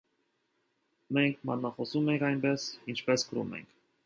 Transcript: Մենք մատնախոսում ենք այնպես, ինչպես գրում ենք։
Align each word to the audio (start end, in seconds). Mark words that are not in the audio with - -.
Մենք 1.17 1.43
մատնախոսում 1.51 2.09
ենք 2.15 2.27
այնպես, 2.31 2.67
ինչպես 2.95 3.29
գրում 3.31 3.57
ենք։ 3.61 3.73